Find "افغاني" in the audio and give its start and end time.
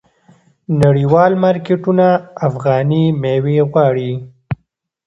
2.47-3.03